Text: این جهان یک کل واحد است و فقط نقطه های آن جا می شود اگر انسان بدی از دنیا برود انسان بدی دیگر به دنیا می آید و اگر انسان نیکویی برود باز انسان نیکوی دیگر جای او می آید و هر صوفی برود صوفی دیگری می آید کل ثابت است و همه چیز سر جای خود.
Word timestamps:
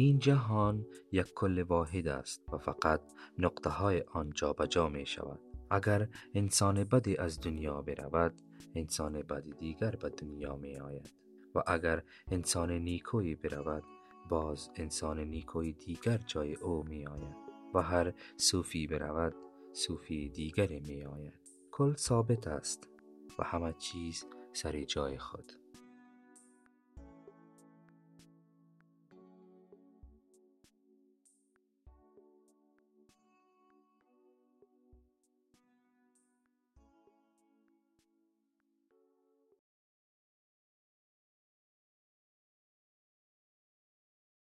این 0.00 0.18
جهان 0.18 0.86
یک 1.12 1.34
کل 1.34 1.62
واحد 1.62 2.08
است 2.08 2.42
و 2.52 2.58
فقط 2.58 3.00
نقطه 3.38 3.70
های 3.70 4.00
آن 4.00 4.32
جا 4.70 4.88
می 4.88 5.06
شود 5.06 5.40
اگر 5.70 6.08
انسان 6.34 6.84
بدی 6.84 7.16
از 7.16 7.40
دنیا 7.40 7.82
برود 7.82 8.34
انسان 8.74 9.22
بدی 9.22 9.52
دیگر 9.52 9.90
به 9.90 10.08
دنیا 10.08 10.56
می 10.56 10.76
آید 10.76 11.12
و 11.54 11.62
اگر 11.66 12.02
انسان 12.30 12.70
نیکویی 12.72 13.34
برود 13.34 13.84
باز 14.28 14.70
انسان 14.74 15.20
نیکوی 15.20 15.72
دیگر 15.72 16.18
جای 16.18 16.54
او 16.54 16.84
می 16.88 17.06
آید 17.06 17.36
و 17.74 17.82
هر 17.82 18.12
صوفی 18.36 18.86
برود 18.86 19.34
صوفی 19.72 20.28
دیگری 20.28 20.80
می 20.80 21.04
آید 21.04 21.40
کل 21.70 21.94
ثابت 21.94 22.46
است 22.46 22.88
و 23.38 23.44
همه 23.44 23.72
چیز 23.72 24.26
سر 24.52 24.84
جای 24.84 25.18
خود. 25.18 25.52